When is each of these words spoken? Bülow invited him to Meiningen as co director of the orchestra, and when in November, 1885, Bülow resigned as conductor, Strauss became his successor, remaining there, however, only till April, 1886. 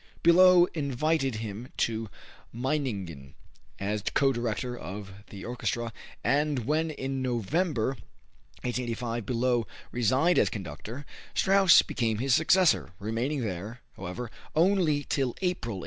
Bülow 0.23 0.65
invited 0.73 1.35
him 1.35 1.71
to 1.77 2.09
Meiningen 2.51 3.35
as 3.77 4.01
co 4.15 4.33
director 4.33 4.75
of 4.75 5.13
the 5.29 5.45
orchestra, 5.45 5.93
and 6.23 6.65
when 6.65 6.89
in 6.89 7.21
November, 7.21 7.89
1885, 8.63 9.25
Bülow 9.27 9.67
resigned 9.91 10.39
as 10.39 10.49
conductor, 10.49 11.05
Strauss 11.35 11.83
became 11.83 12.17
his 12.17 12.33
successor, 12.33 12.93
remaining 12.97 13.41
there, 13.41 13.81
however, 13.95 14.31
only 14.55 15.03
till 15.03 15.35
April, 15.43 15.75
1886. 15.75 15.77